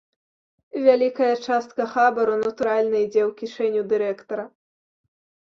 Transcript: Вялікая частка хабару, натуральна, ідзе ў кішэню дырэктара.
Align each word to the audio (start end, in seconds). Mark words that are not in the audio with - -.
Вялікая 0.85 1.27
частка 1.47 1.87
хабару, 1.91 2.33
натуральна, 2.45 2.97
ідзе 3.05 3.21
ў 3.27 3.29
кішэню 3.43 3.81
дырэктара. 3.95 4.49